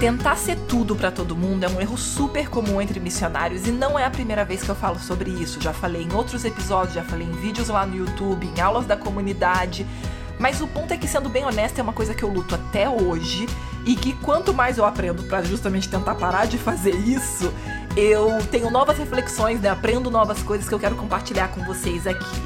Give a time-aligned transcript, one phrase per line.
[0.00, 3.98] Tentar ser tudo para todo mundo é um erro super comum entre missionários e não
[3.98, 5.58] é a primeira vez que eu falo sobre isso.
[5.58, 8.94] Já falei em outros episódios, já falei em vídeos lá no YouTube, em aulas da
[8.94, 9.86] comunidade.
[10.38, 12.86] Mas o ponto é que, sendo bem honesta, é uma coisa que eu luto até
[12.90, 13.48] hoje
[13.86, 17.50] e que quanto mais eu aprendo para justamente tentar parar de fazer isso,
[17.96, 19.70] eu tenho novas reflexões, né?
[19.70, 22.42] aprendo novas coisas que eu quero compartilhar com vocês aqui.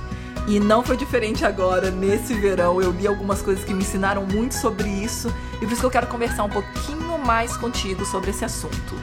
[0.46, 2.80] E não foi diferente agora, nesse verão.
[2.80, 5.90] Eu li algumas coisas que me ensinaram muito sobre isso e por isso que eu
[5.90, 8.94] quero conversar um pouquinho mais contigo sobre esse assunto.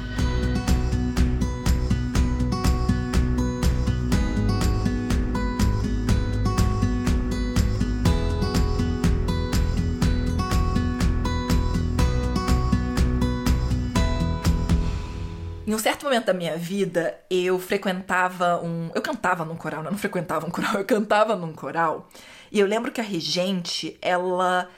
[15.68, 18.90] Em um certo momento da minha vida, eu frequentava um.
[18.96, 22.08] Eu cantava num coral, não, não frequentava um coral, eu cantava num coral.
[22.50, 24.70] E eu lembro que a regente, ela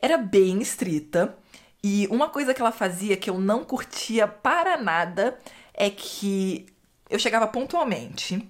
[0.00, 1.36] era bem estrita.
[1.82, 5.38] E uma coisa que ela fazia que eu não curtia para nada
[5.72, 6.66] é que
[7.08, 8.46] eu chegava pontualmente.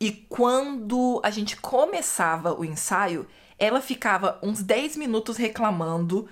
[0.00, 3.26] E quando a gente começava o ensaio,
[3.58, 6.28] ela ficava uns 10 minutos reclamando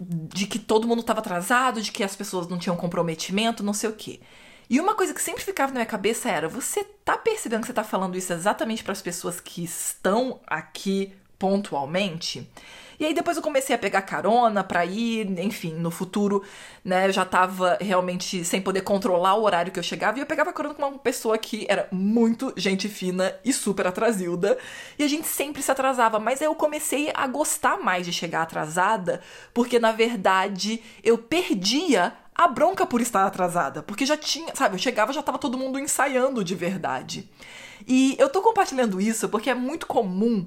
[0.00, 3.90] de que todo mundo estava atrasado, de que as pessoas não tinham comprometimento, não sei
[3.90, 4.20] o quê.
[4.68, 7.72] E uma coisa que sempre ficava na minha cabeça era: você tá percebendo que você
[7.72, 12.50] tá falando isso exatamente para as pessoas que estão aqui pontualmente?
[12.98, 16.42] E aí depois eu comecei a pegar carona para ir, enfim, no futuro,
[16.84, 20.26] né, eu já tava realmente sem poder controlar o horário que eu chegava e eu
[20.26, 24.56] pegava carona com uma pessoa que era muito gente fina e super atrasilda,
[24.98, 28.42] e a gente sempre se atrasava, mas aí eu comecei a gostar mais de chegar
[28.42, 29.20] atrasada,
[29.52, 34.78] porque na verdade eu perdia a bronca por estar atrasada, porque já tinha, sabe, eu
[34.78, 37.28] chegava já tava todo mundo ensaiando de verdade.
[37.86, 40.44] E eu tô compartilhando isso porque é muito comum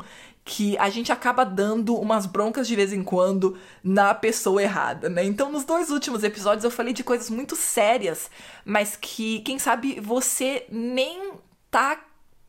[0.49, 5.23] que a gente acaba dando umas broncas de vez em quando na pessoa errada, né?
[5.23, 8.31] Então, nos dois últimos episódios eu falei de coisas muito sérias,
[8.65, 11.33] mas que, quem sabe, você nem
[11.69, 12.03] tá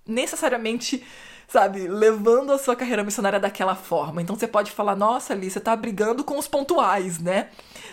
[0.06, 1.04] necessariamente
[1.46, 4.22] sabe, levando a sua carreira missionária daquela forma.
[4.22, 7.50] Então você pode falar, nossa, ali, você tá brigando com os pontuais, né?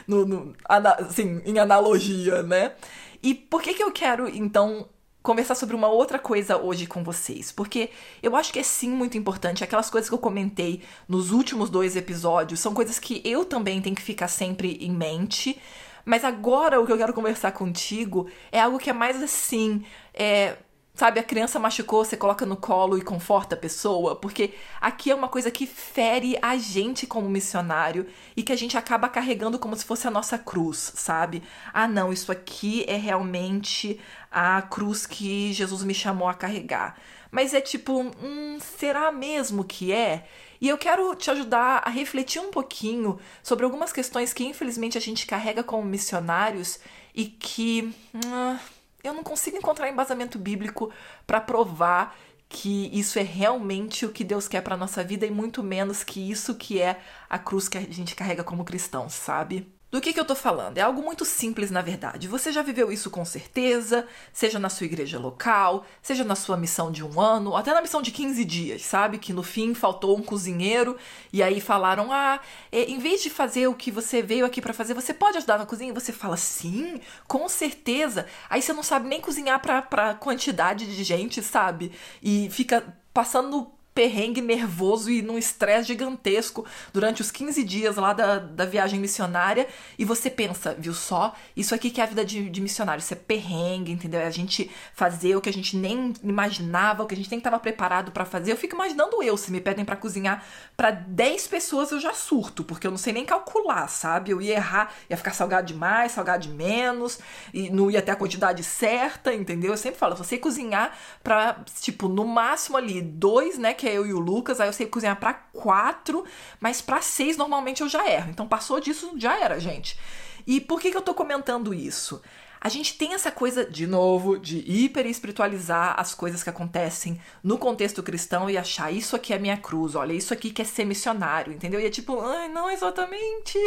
[0.08, 2.76] No, no, assim, em analogia, né?
[3.22, 4.88] E por que que eu quero, então,
[5.28, 7.90] conversar sobre uma outra coisa hoje com vocês, porque
[8.24, 9.62] eu acho que é sim muito importante.
[9.62, 13.94] Aquelas coisas que eu comentei nos últimos dois episódios são coisas que eu também tenho
[13.94, 15.60] que ficar sempre em mente.
[16.06, 19.84] Mas agora o que eu quero conversar contigo é algo que é mais assim.
[20.14, 20.56] É,
[20.98, 25.16] Sabe, a criança machucou, você coloca no colo e conforta a pessoa, porque aqui é
[25.16, 29.76] uma coisa que fere a gente como missionário e que a gente acaba carregando como
[29.76, 31.44] se fosse a nossa cruz, sabe?
[31.72, 34.00] Ah, não, isso aqui é realmente
[34.32, 36.98] a cruz que Jesus me chamou a carregar.
[37.30, 40.28] Mas é tipo, hum, será mesmo que é?
[40.60, 45.02] E eu quero te ajudar a refletir um pouquinho sobre algumas questões que infelizmente a
[45.02, 46.80] gente carrega como missionários
[47.14, 47.94] e que.
[48.16, 48.58] Hum,
[49.04, 50.92] eu não consigo encontrar embasamento bíblico
[51.26, 52.18] para provar
[52.50, 56.32] que isso é realmente o que Deus quer para nossa vida e muito menos que
[56.32, 59.77] isso que é a cruz que a gente carrega como cristão, sabe?
[59.90, 60.78] Do que, que eu tô falando?
[60.78, 62.28] É algo muito simples, na verdade.
[62.28, 66.92] Você já viveu isso com certeza, seja na sua igreja local, seja na sua missão
[66.92, 69.18] de um ano, até na missão de 15 dias, sabe?
[69.18, 70.98] Que no fim faltou um cozinheiro
[71.32, 72.38] e aí falaram: ah,
[72.70, 75.58] é, em vez de fazer o que você veio aqui para fazer, você pode ajudar
[75.58, 75.92] na cozinha?
[75.92, 78.26] E você fala: sim, com certeza.
[78.50, 81.94] Aí você não sabe nem cozinhar pra, pra quantidade de gente, sabe?
[82.22, 86.64] E fica passando perrengue nervoso e num estresse gigantesco
[86.94, 89.68] durante os 15 dias lá da, da viagem missionária.
[89.98, 91.34] E você pensa, viu só?
[91.56, 93.00] Isso aqui que é a vida de, de missionário.
[93.00, 94.20] Isso é perrengue, entendeu?
[94.20, 97.40] É a gente fazer o que a gente nem imaginava, o que a gente nem
[97.40, 98.52] estava preparado para fazer.
[98.52, 100.46] Eu fico imaginando eu, se me pedem para cozinhar
[100.76, 104.30] para 10 pessoas, eu já surto, porque eu não sei nem calcular, sabe?
[104.30, 107.18] Eu ia errar, ia ficar salgado demais, salgado de menos,
[107.52, 109.72] e não ia ter a quantidade certa, entendeu?
[109.72, 113.74] Eu sempre falo, você cozinhar para tipo, no máximo ali, dois, né?
[113.74, 116.26] Que é eu e o Lucas, aí eu sei cozinhar para quatro,
[116.60, 118.30] mas para seis normalmente eu já erro.
[118.30, 119.98] Então passou disso, já era, gente.
[120.46, 122.22] E por que, que eu tô comentando isso?
[122.60, 127.58] a gente tem essa coisa, de novo, de hiper espiritualizar as coisas que acontecem no
[127.58, 131.54] contexto cristão e achar isso aqui é minha cruz, olha, isso aqui quer ser missionário,
[131.54, 131.80] entendeu?
[131.80, 133.58] E é tipo, ai, não exatamente.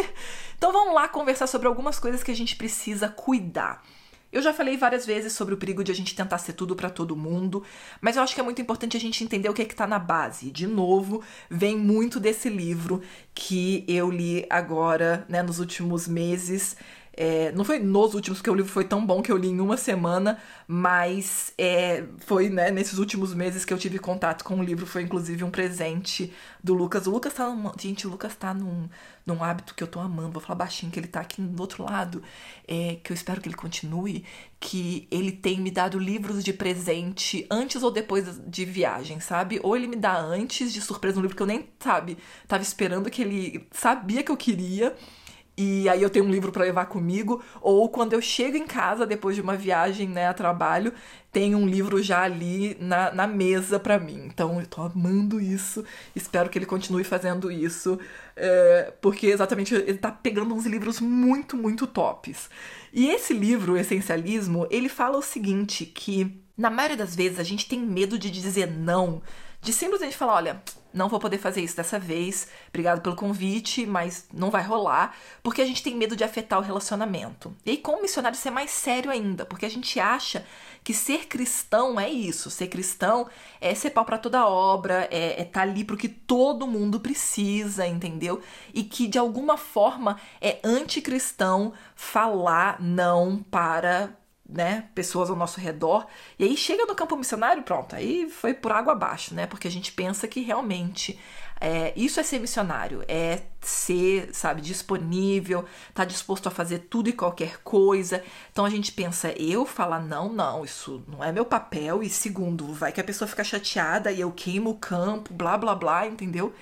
[0.56, 3.82] Então vamos lá conversar sobre algumas coisas que a gente precisa cuidar.
[4.32, 6.88] Eu já falei várias vezes sobre o perigo de a gente tentar ser tudo para
[6.88, 7.64] todo mundo,
[8.00, 9.88] mas eu acho que é muito importante a gente entender o que é que tá
[9.88, 10.52] na base.
[10.52, 13.02] De novo, vem muito desse livro
[13.34, 16.76] que eu li agora, né, nos últimos meses,
[17.12, 19.60] é, não foi nos últimos, porque o livro foi tão bom que eu li em
[19.60, 24.62] uma semana, mas é, foi né, nesses últimos meses que eu tive contato com o
[24.62, 24.86] livro.
[24.86, 27.06] Foi inclusive um presente do Lucas.
[27.06, 27.52] O Lucas tá.
[27.78, 28.88] Gente, o Lucas tá num,
[29.26, 30.30] num hábito que eu tô amando.
[30.30, 32.22] Vou falar baixinho, que ele tá aqui do outro lado.
[32.66, 34.24] É, que eu espero que ele continue.
[34.60, 39.58] Que ele tem me dado livros de presente antes ou depois de viagem, sabe?
[39.62, 43.10] Ou ele me dá antes de surpresa um livro que eu nem, sabe, tava esperando
[43.10, 44.94] que ele sabia que eu queria
[45.62, 49.06] e aí eu tenho um livro para levar comigo, ou quando eu chego em casa
[49.06, 50.90] depois de uma viagem, né, a trabalho,
[51.30, 54.22] tem um livro já ali na, na mesa para mim.
[54.24, 55.84] Então eu tô amando isso,
[56.16, 57.98] espero que ele continue fazendo isso,
[58.34, 62.48] é, porque exatamente ele tá pegando uns livros muito, muito tops.
[62.90, 67.68] E esse livro, Essencialismo, ele fala o seguinte, que na maioria das vezes a gente
[67.68, 69.20] tem medo de dizer não,
[69.60, 70.62] de simplesmente falar, olha,
[70.92, 72.48] não vou poder fazer isso dessa vez.
[72.68, 76.62] Obrigado pelo convite, mas não vai rolar, porque a gente tem medo de afetar o
[76.62, 77.54] relacionamento.
[77.64, 80.44] E aí, como missionário, isso é mais sério ainda, porque a gente acha
[80.82, 82.50] que ser cristão é isso.
[82.50, 83.28] Ser cristão
[83.60, 87.86] é ser pau para toda obra, é estar tá ali pro que todo mundo precisa,
[87.86, 88.42] entendeu?
[88.72, 94.19] E que de alguma forma é anticristão falar não para
[94.52, 96.06] né, pessoas ao nosso redor.
[96.38, 99.46] E aí chega no campo missionário, pronto, aí foi por água abaixo, né?
[99.46, 101.18] Porque a gente pensa que realmente
[101.60, 107.12] é, isso é ser missionário, é ser, sabe, disponível, tá disposto a fazer tudo e
[107.12, 108.24] qualquer coisa.
[108.50, 112.02] Então a gente pensa, eu falar não, não, isso não é meu papel.
[112.02, 115.74] E segundo, vai que a pessoa fica chateada e eu queimo o campo, blá blá
[115.74, 116.54] blá, entendeu?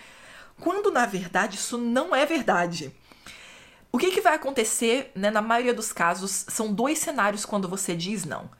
[0.60, 2.92] Quando na verdade isso não é verdade.
[3.90, 7.96] O que, que vai acontecer, né, na maioria dos casos, são dois cenários quando você
[7.96, 8.50] diz não.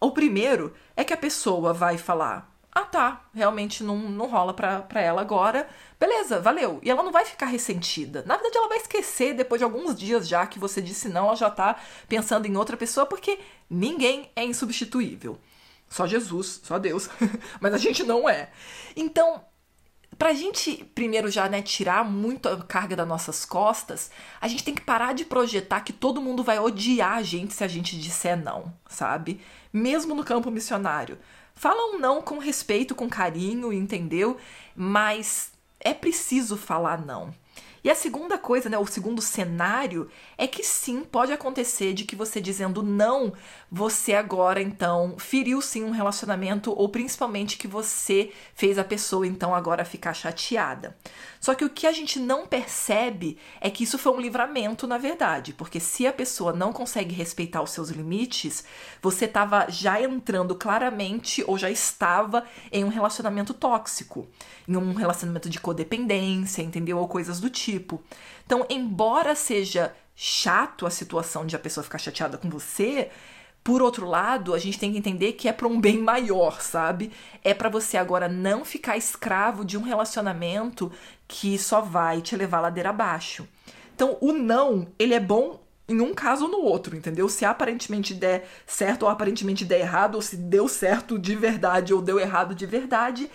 [0.00, 4.80] O primeiro é que a pessoa vai falar: ah tá, realmente não, não rola pra,
[4.80, 5.68] pra ela agora,
[6.00, 6.80] beleza, valeu.
[6.82, 8.24] E ela não vai ficar ressentida.
[8.26, 11.36] Na verdade, ela vai esquecer depois de alguns dias já que você disse não, ela
[11.36, 11.76] já tá
[12.08, 13.38] pensando em outra pessoa, porque
[13.70, 15.38] ninguém é insubstituível.
[15.88, 17.10] Só Jesus, só Deus.
[17.60, 18.48] Mas a gente não é.
[18.96, 19.44] Então,
[20.18, 24.10] Pra gente, primeiro, já né, tirar muito a carga das nossas costas,
[24.40, 27.64] a gente tem que parar de projetar que todo mundo vai odiar a gente se
[27.64, 29.40] a gente disser não, sabe?
[29.72, 31.18] Mesmo no campo missionário.
[31.54, 34.36] Fala um não com respeito, com carinho, entendeu?
[34.76, 37.34] Mas é preciso falar não.
[37.84, 40.08] E a segunda coisa, né, o segundo cenário
[40.38, 43.32] é que sim, pode acontecer de que você dizendo não,
[43.70, 49.52] você agora então feriu sim um relacionamento ou principalmente que você fez a pessoa então
[49.52, 50.96] agora ficar chateada.
[51.40, 54.96] Só que o que a gente não percebe é que isso foi um livramento, na
[54.96, 58.64] verdade, porque se a pessoa não consegue respeitar os seus limites,
[59.02, 64.28] você estava já entrando claramente ou já estava em um relacionamento tóxico,
[64.68, 66.98] em um relacionamento de codependência, entendeu?
[66.98, 67.71] Ou coisas do tipo.
[68.44, 73.10] Então, embora seja chato a situação de a pessoa ficar chateada com você,
[73.64, 77.12] por outro lado, a gente tem que entender que é para um bem maior, sabe?
[77.44, 80.90] É para você agora não ficar escravo de um relacionamento
[81.28, 83.46] que só vai te levar ladeira abaixo.
[83.94, 87.28] Então, o não, ele é bom em um caso ou no outro, entendeu?
[87.28, 92.02] Se aparentemente der certo ou aparentemente der errado, ou se deu certo de verdade ou
[92.02, 93.30] deu errado de verdade,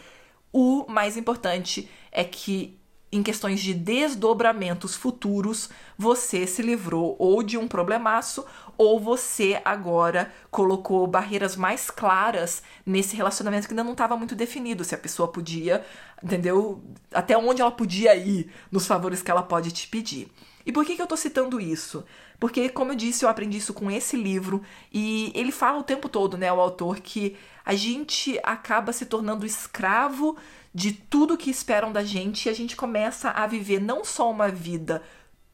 [0.51, 2.76] o mais importante é que
[3.11, 8.45] em questões de desdobramentos futuros, você se livrou ou de um problemaço
[8.77, 14.83] ou você agora colocou barreiras mais claras nesse relacionamento que ainda não estava muito definido,
[14.83, 15.85] se a pessoa podia,
[16.21, 16.83] entendeu?
[17.11, 20.31] Até onde ela podia ir nos favores que ela pode te pedir.
[20.65, 22.03] E por que, que eu estou citando isso?
[22.39, 24.61] Porque, como eu disse, eu aprendi isso com esse livro.
[24.93, 29.45] E ele fala o tempo todo, né, o autor, que a gente acaba se tornando
[29.45, 30.37] escravo
[30.73, 34.49] de tudo que esperam da gente e a gente começa a viver não só uma
[34.49, 35.01] vida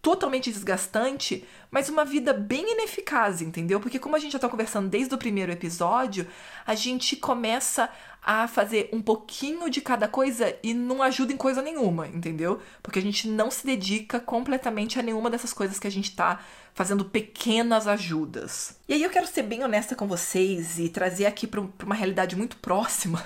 [0.04, 3.80] totalmente desgastante, mas uma vida bem ineficaz, entendeu?
[3.80, 6.28] Porque como a gente já tá conversando desde o primeiro episódio,
[6.68, 7.90] a gente começa
[8.22, 12.60] a fazer um pouquinho de cada coisa e não ajuda em coisa nenhuma, entendeu?
[12.82, 16.42] Porque a gente não se dedica completamente a nenhuma dessas coisas que a gente tá
[16.74, 18.78] fazendo pequenas ajudas.
[18.90, 22.36] E aí eu quero ser bem honesta com vocês e trazer aqui para uma realidade
[22.36, 23.26] muito próxima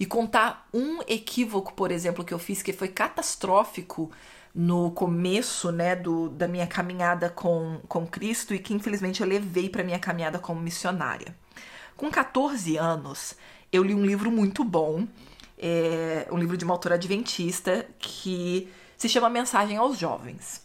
[0.00, 4.10] e contar um equívoco, por exemplo, que eu fiz que foi catastrófico
[4.54, 9.68] no começo, né, do, da minha caminhada com, com Cristo e que infelizmente eu levei
[9.68, 11.36] para minha caminhada como missionária.
[11.98, 13.34] Com 14 anos,
[13.70, 15.06] eu li um livro muito bom,
[15.58, 20.62] é, um livro de uma autora adventista que se chama Mensagem aos Jovens.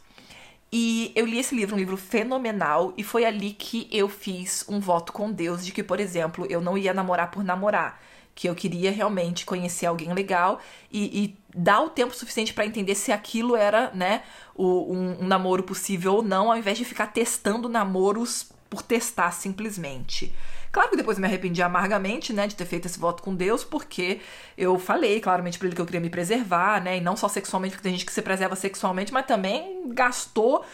[0.72, 4.80] E eu li esse livro, um livro fenomenal, e foi ali que eu fiz um
[4.80, 8.02] voto com Deus de que, por exemplo, eu não ia namorar por namorar,
[8.36, 10.60] que eu queria realmente conhecer alguém legal
[10.92, 14.24] e, e dar o tempo suficiente para entender se aquilo era, né,
[14.54, 19.32] o, um, um namoro possível ou não, ao invés de ficar testando namoros por testar
[19.32, 20.36] simplesmente.
[20.70, 23.64] Claro que depois eu me arrependi amargamente, né, de ter feito esse voto com Deus,
[23.64, 24.20] porque
[24.58, 27.76] eu falei claramente para ele que eu queria me preservar, né, e não só sexualmente,
[27.76, 30.66] porque tem gente que se preserva sexualmente, mas também gastou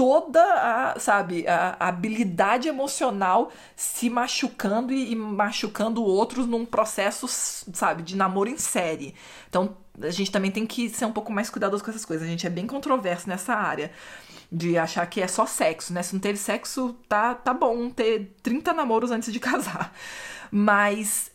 [0.00, 8.02] toda a, sabe, a, habilidade emocional se machucando e, e, machucando outros num processo, sabe,
[8.02, 9.14] de namoro em série.
[9.50, 12.26] Então, a gente também tem que ser um pouco mais cuidadoso com essas coisas.
[12.26, 13.92] A gente é bem controverso nessa área
[14.50, 16.02] de achar que é só sexo, né?
[16.02, 19.92] Se não ter sexo, tá, tá bom ter 30 namoros antes de casar.
[20.50, 21.30] Mas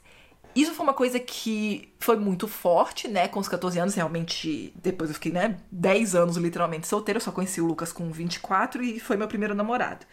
[0.55, 3.27] isso foi uma coisa que foi muito forte, né?
[3.27, 4.74] Com os 14 anos, realmente.
[4.75, 5.57] Depois eu fiquei, né?
[5.71, 7.17] 10 anos literalmente solteira.
[7.17, 10.05] Eu só conheci o Lucas com 24 e foi meu primeiro namorado.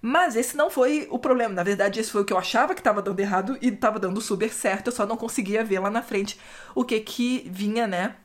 [0.00, 1.54] Mas esse não foi o problema.
[1.54, 4.20] Na verdade, esse foi o que eu achava que estava dando errado e estava dando
[4.20, 4.88] super certo.
[4.88, 6.38] Eu só não conseguia ver lá na frente
[6.74, 8.16] o que que vinha, né?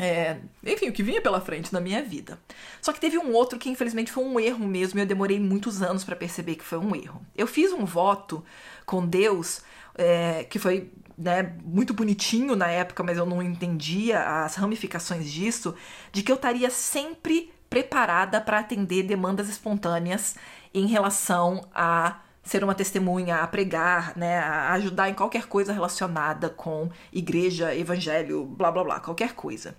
[0.00, 2.38] É, enfim, o que vinha pela frente na minha vida.
[2.80, 5.82] Só que teve um outro que infelizmente foi um erro mesmo e eu demorei muitos
[5.82, 7.20] anos para perceber que foi um erro.
[7.36, 8.44] Eu fiz um voto
[8.86, 9.62] com Deus
[9.96, 15.74] é, que foi né, muito bonitinho na época, mas eu não entendia as ramificações disso,
[16.12, 20.36] de que eu estaria sempre preparada para atender demandas espontâneas
[20.72, 26.48] em relação a ser uma testemunha, a pregar, né, a ajudar em qualquer coisa relacionada
[26.48, 29.76] com igreja, evangelho, blá blá blá, qualquer coisa.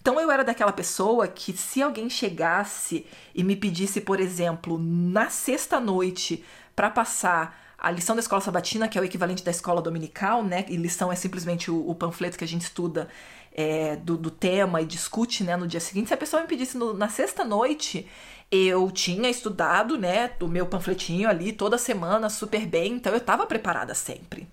[0.00, 5.30] Então eu era daquela pessoa que se alguém chegasse e me pedisse, por exemplo, na
[5.30, 9.82] sexta noite para passar a lição da escola sabatina, que é o equivalente da escola
[9.82, 10.64] dominical, né?
[10.68, 13.08] E lição é simplesmente o, o panfleto que a gente estuda
[13.52, 16.08] é, do, do, tema e discute né, no dia seguinte.
[16.08, 18.08] Se a pessoa me pedisse no, na sexta noite,
[18.52, 23.46] eu tinha estudado, né, o meu panfletinho ali toda semana super bem, então eu estava
[23.46, 24.46] preparada sempre.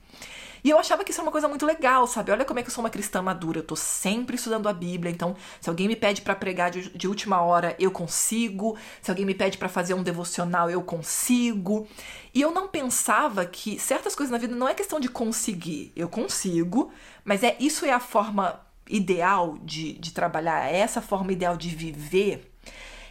[0.63, 2.31] E eu achava que isso é uma coisa muito legal, sabe?
[2.31, 3.59] Olha como é que eu sou uma cristã madura.
[3.59, 7.07] Eu tô sempre estudando a Bíblia, então se alguém me pede para pregar de, de,
[7.07, 8.77] última hora, eu consigo.
[9.01, 11.87] Se alguém me pede para fazer um devocional, eu consigo.
[12.33, 15.93] E eu não pensava que certas coisas na vida não é questão de conseguir.
[15.95, 16.91] Eu consigo,
[17.23, 21.69] mas é isso é a forma ideal de, de trabalhar, é essa forma ideal de
[21.69, 22.48] viver.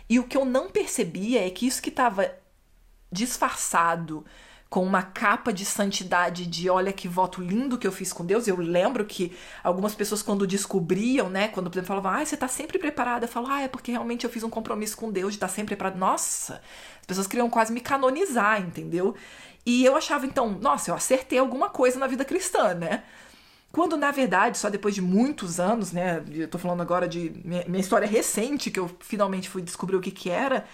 [0.09, 2.31] E o que eu não percebia é que isso que estava
[3.11, 4.25] disfarçado
[4.71, 8.47] com uma capa de santidade de olha que voto lindo que eu fiz com Deus.
[8.47, 9.35] Eu lembro que
[9.65, 13.25] algumas pessoas quando descobriam, né, quando por exemplo falavam: "Ah, você tá sempre preparada".
[13.25, 15.53] Eu falo: "Ah, é porque realmente eu fiz um compromisso com Deus de estar tá
[15.53, 15.99] sempre preparada".
[15.99, 16.63] Nossa,
[17.01, 19.15] as pessoas queriam quase me canonizar, entendeu?
[19.65, 23.05] E eu achava então, nossa, eu acertei alguma coisa na vida cristã, né?
[23.71, 26.25] Quando, na verdade, só depois de muitos anos, né?
[26.31, 30.11] Eu tô falando agora de minha, história recente, que eu finalmente fui descobrir o que
[30.11, 30.65] que era,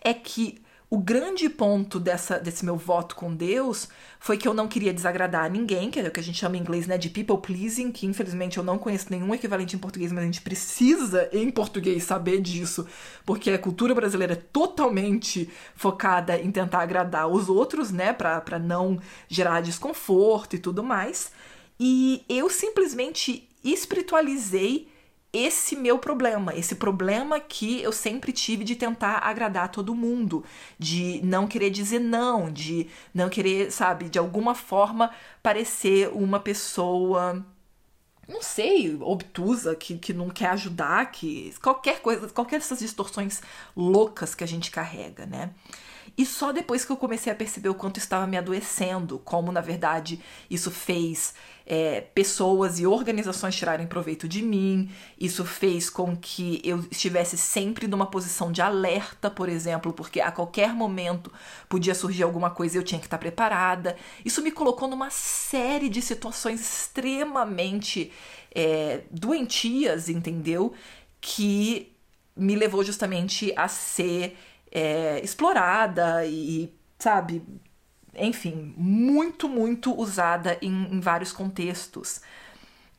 [0.00, 3.88] é que o grande ponto dessa, desse meu voto com Deus
[4.20, 6.60] foi que eu não queria desagradar ninguém, que é o que a gente chama em
[6.60, 10.22] inglês né, de people pleasing, que infelizmente eu não conheço nenhum equivalente em português, mas
[10.22, 12.86] a gente precisa em português saber disso,
[13.26, 19.00] porque a cultura brasileira é totalmente focada em tentar agradar os outros, né, para não
[19.26, 21.32] gerar desconforto e tudo mais.
[21.78, 24.88] E eu simplesmente espiritualizei
[25.32, 30.44] esse meu problema, esse problema que eu sempre tive de tentar agradar todo mundo,
[30.78, 35.10] de não querer dizer não, de não querer, sabe, de alguma forma
[35.42, 37.44] parecer uma pessoa
[38.28, 43.42] não sei, obtusa, que, que não quer ajudar, que qualquer coisa, qualquer dessas distorções
[43.76, 45.50] loucas que a gente carrega, né?
[46.16, 49.60] E só depois que eu comecei a perceber o quanto estava me adoecendo, como na
[49.60, 50.20] verdade
[50.50, 51.34] isso fez
[51.66, 57.86] é, pessoas e organizações tirarem proveito de mim, isso fez com que eu estivesse sempre
[57.86, 61.32] numa posição de alerta, por exemplo, porque a qualquer momento
[61.68, 63.96] podia surgir alguma coisa e eu tinha que estar preparada.
[64.24, 68.12] Isso me colocou numa série de situações extremamente
[68.54, 70.74] é, doentias, entendeu?
[71.20, 71.90] Que
[72.36, 74.36] me levou justamente a ser
[74.74, 77.42] é, explorada e, sabe,
[78.16, 82.20] enfim, muito, muito usada em, em vários contextos.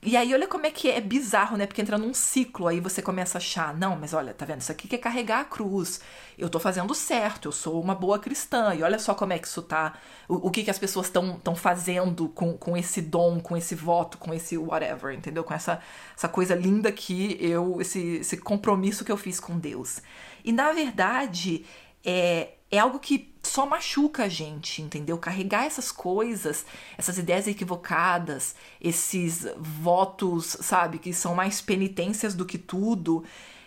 [0.07, 1.65] E aí, olha como é que é bizarro, né?
[1.65, 4.61] Porque entra num ciclo, aí você começa a achar, não, mas olha, tá vendo?
[4.61, 5.99] Isso aqui que é carregar a cruz.
[6.37, 8.75] Eu tô fazendo certo, eu sou uma boa cristã.
[8.75, 9.95] E olha só como é que isso tá.
[10.29, 14.19] O, o que, que as pessoas estão fazendo com, com esse dom, com esse voto,
[14.19, 15.43] com esse whatever, entendeu?
[15.43, 15.81] Com essa,
[16.15, 20.03] essa coisa linda que eu, esse, esse compromisso que eu fiz com Deus.
[20.43, 21.65] E na verdade,
[22.03, 25.17] é, é algo que só machuca a gente, entendeu?
[25.17, 26.65] Carregar essas coisas,
[26.97, 33.23] essas ideias equivocadas, esses votos, sabe, que são mais penitências do que tudo,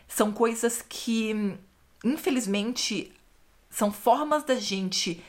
[0.07, 1.57] são coisas que,
[2.05, 3.11] infelizmente,
[3.71, 5.25] são formas da gente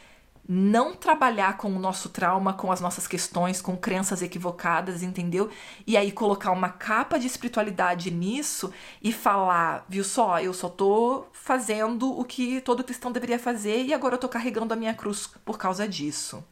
[0.52, 5.52] não trabalhar com o nosso trauma, com as nossas questões, com crenças equivocadas, entendeu?
[5.86, 11.28] E aí colocar uma capa de espiritualidade nisso e falar, viu só, eu só tô
[11.34, 15.30] fazendo o que todo cristão deveria fazer e agora eu tô carregando a minha cruz
[15.46, 16.44] por causa disso.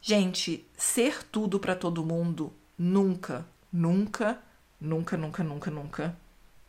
[0.00, 4.36] Gente, ser tudo para todo mundo nunca, nunca,
[4.80, 6.16] nunca, nunca, nunca, nunca,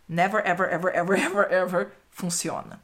[0.07, 2.79] never, ever, ever, ever, ever, ever funciona.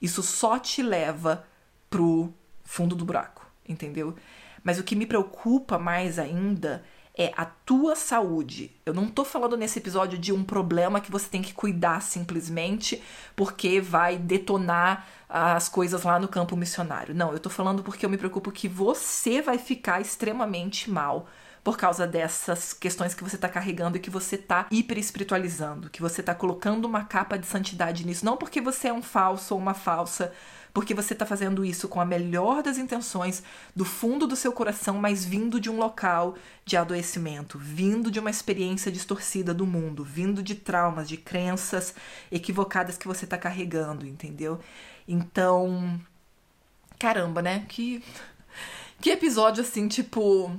[0.00, 1.44] Isso só te leva
[1.90, 2.32] pro
[2.68, 4.14] fundo do buraco, entendeu?
[4.62, 6.84] Mas o que me preocupa mais ainda
[7.16, 8.70] é a tua saúde.
[8.84, 13.02] Eu não tô falando nesse episódio de um problema que você tem que cuidar simplesmente
[13.34, 17.14] porque vai detonar as coisas lá no campo missionário.
[17.14, 21.26] Não, eu tô falando porque eu me preocupo que você vai ficar extremamente mal
[21.62, 26.00] por causa dessas questões que você está carregando e que você está hiper espiritualizando, que
[26.00, 29.60] você está colocando uma capa de santidade nisso, não porque você é um falso ou
[29.60, 30.32] uma falsa,
[30.72, 33.42] porque você está fazendo isso com a melhor das intenções,
[33.74, 38.30] do fundo do seu coração, mas vindo de um local de adoecimento, vindo de uma
[38.30, 41.94] experiência distorcida do mundo, vindo de traumas, de crenças
[42.30, 44.60] equivocadas que você está carregando, entendeu?
[45.06, 46.00] Então,
[46.98, 47.64] caramba, né?
[47.68, 48.04] Que
[49.00, 50.50] que episódio assim, tipo,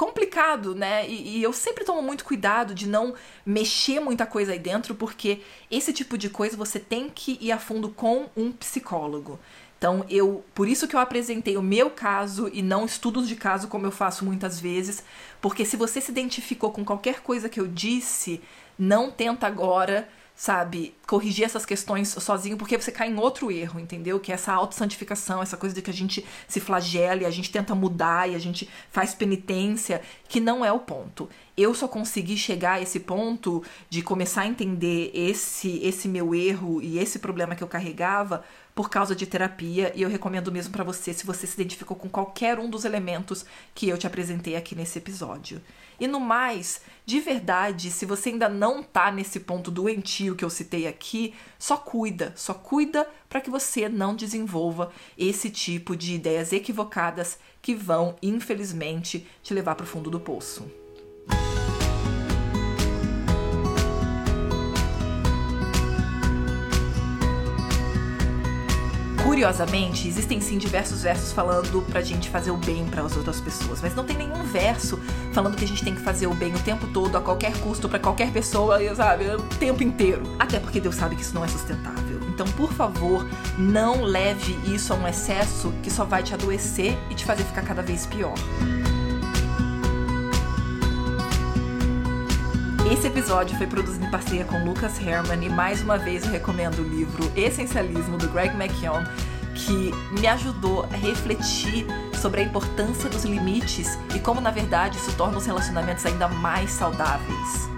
[0.00, 1.06] complicado, né?
[1.06, 3.12] E, e, eu sempre tomo muito cuidado de não
[3.44, 7.58] mexer muita coisa aí dentro, porque esse tipo de coisa você tem que ir a
[7.58, 9.38] fundo com um psicólogo.
[9.76, 13.68] Então, eu, por isso que eu apresentei o meu caso e não estudos de caso
[13.68, 15.04] como eu faço muitas vezes,
[15.38, 18.40] porque se você se identificou com qualquer coisa que eu disse,
[18.78, 20.08] não tenta agora
[20.40, 24.18] sabe, corrigir essas questões sozinho, porque você cai em outro erro, entendeu?
[24.18, 27.52] Que é essa autossantificação, essa coisa de que a gente se flagela e a gente
[27.52, 31.28] tenta mudar e a gente faz penitência, que não é o ponto.
[31.58, 36.80] Eu só consegui chegar a esse ponto de começar a entender esse esse meu erro
[36.80, 38.42] e esse problema que eu carregava
[38.80, 42.08] por causa de terapia e eu recomendo mesmo para você se você se identificou com
[42.08, 45.60] qualquer um dos elementos que eu te apresentei aqui nesse episódio.
[46.00, 50.48] E no mais, de verdade, se você ainda não tá nesse ponto doentio que eu
[50.48, 56.50] citei aqui, só cuida, só cuida para que você não desenvolva esse tipo de ideias
[56.50, 60.79] equivocadas que vão, infelizmente, te levar para o fundo do poço.
[69.30, 73.80] Curiosamente, existem sim diversos versos falando pra gente fazer o bem para as outras pessoas,
[73.80, 74.98] mas não tem nenhum verso
[75.32, 77.88] falando que a gente tem que fazer o bem o tempo todo, a qualquer custo,
[77.88, 80.24] para qualquer pessoa, sabe, o tempo inteiro.
[80.36, 82.18] Até porque Deus sabe que isso não é sustentável.
[82.28, 83.24] Então, por favor,
[83.56, 87.62] não leve isso a um excesso que só vai te adoecer e te fazer ficar
[87.62, 88.34] cada vez pior.
[92.90, 96.80] Esse episódio foi produzido em parceria com Lucas Herman e mais uma vez eu recomendo
[96.80, 99.04] o livro Essencialismo do Greg McKeown,
[99.54, 101.86] que me ajudou a refletir
[102.20, 106.72] sobre a importância dos limites e como na verdade isso torna os relacionamentos ainda mais
[106.72, 107.69] saudáveis.